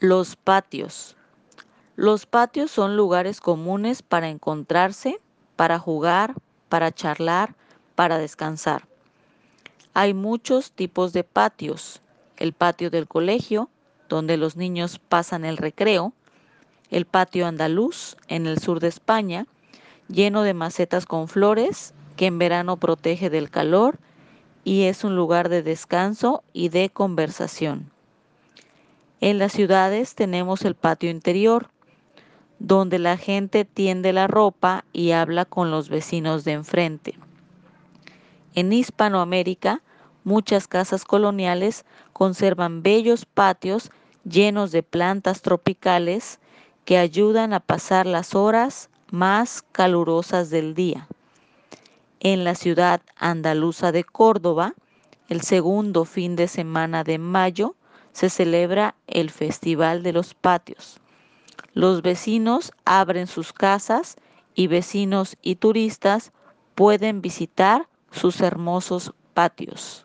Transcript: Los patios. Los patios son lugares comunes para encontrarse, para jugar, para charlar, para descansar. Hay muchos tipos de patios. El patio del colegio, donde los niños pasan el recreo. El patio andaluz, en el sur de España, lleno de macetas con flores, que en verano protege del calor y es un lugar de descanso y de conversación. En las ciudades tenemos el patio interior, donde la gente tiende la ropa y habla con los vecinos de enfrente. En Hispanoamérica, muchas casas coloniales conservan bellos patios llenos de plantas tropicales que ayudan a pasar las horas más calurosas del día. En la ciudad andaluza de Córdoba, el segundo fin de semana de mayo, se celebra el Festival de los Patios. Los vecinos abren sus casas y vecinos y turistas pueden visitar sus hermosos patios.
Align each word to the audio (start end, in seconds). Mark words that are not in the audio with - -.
Los 0.00 0.36
patios. 0.36 1.16
Los 1.96 2.24
patios 2.24 2.70
son 2.70 2.96
lugares 2.96 3.40
comunes 3.40 4.02
para 4.02 4.28
encontrarse, 4.28 5.20
para 5.56 5.80
jugar, 5.80 6.34
para 6.68 6.92
charlar, 6.92 7.56
para 7.96 8.16
descansar. 8.16 8.86
Hay 9.94 10.14
muchos 10.14 10.70
tipos 10.70 11.12
de 11.12 11.24
patios. 11.24 12.00
El 12.36 12.52
patio 12.52 12.90
del 12.90 13.08
colegio, 13.08 13.70
donde 14.08 14.36
los 14.36 14.54
niños 14.54 15.00
pasan 15.00 15.44
el 15.44 15.56
recreo. 15.56 16.12
El 16.90 17.04
patio 17.04 17.48
andaluz, 17.48 18.16
en 18.28 18.46
el 18.46 18.60
sur 18.60 18.78
de 18.78 18.86
España, 18.86 19.48
lleno 20.06 20.42
de 20.42 20.54
macetas 20.54 21.06
con 21.06 21.26
flores, 21.26 21.92
que 22.14 22.26
en 22.26 22.38
verano 22.38 22.76
protege 22.76 23.30
del 23.30 23.50
calor 23.50 23.98
y 24.62 24.84
es 24.84 25.02
un 25.02 25.16
lugar 25.16 25.48
de 25.48 25.64
descanso 25.64 26.44
y 26.52 26.68
de 26.68 26.88
conversación. 26.88 27.90
En 29.20 29.38
las 29.38 29.52
ciudades 29.52 30.14
tenemos 30.14 30.64
el 30.64 30.74
patio 30.74 31.10
interior, 31.10 31.70
donde 32.60 32.98
la 32.98 33.16
gente 33.16 33.64
tiende 33.64 34.12
la 34.12 34.26
ropa 34.26 34.84
y 34.92 35.10
habla 35.10 35.44
con 35.44 35.70
los 35.70 35.88
vecinos 35.88 36.44
de 36.44 36.52
enfrente. 36.52 37.18
En 38.54 38.72
Hispanoamérica, 38.72 39.82
muchas 40.24 40.68
casas 40.68 41.04
coloniales 41.04 41.84
conservan 42.12 42.82
bellos 42.82 43.24
patios 43.26 43.90
llenos 44.24 44.72
de 44.72 44.82
plantas 44.82 45.42
tropicales 45.42 46.38
que 46.84 46.98
ayudan 46.98 47.52
a 47.52 47.60
pasar 47.60 48.06
las 48.06 48.34
horas 48.34 48.88
más 49.10 49.62
calurosas 49.72 50.50
del 50.50 50.74
día. 50.74 51.08
En 52.20 52.44
la 52.44 52.54
ciudad 52.54 53.00
andaluza 53.16 53.92
de 53.92 54.04
Córdoba, 54.04 54.74
el 55.28 55.40
segundo 55.42 56.04
fin 56.04 56.36
de 56.36 56.48
semana 56.48 57.04
de 57.04 57.18
mayo, 57.18 57.74
se 58.18 58.30
celebra 58.30 58.96
el 59.06 59.30
Festival 59.30 60.02
de 60.02 60.12
los 60.12 60.34
Patios. 60.34 60.98
Los 61.72 62.02
vecinos 62.02 62.72
abren 62.84 63.28
sus 63.28 63.52
casas 63.52 64.16
y 64.56 64.66
vecinos 64.66 65.36
y 65.40 65.54
turistas 65.54 66.32
pueden 66.74 67.22
visitar 67.22 67.86
sus 68.10 68.40
hermosos 68.40 69.14
patios. 69.34 70.04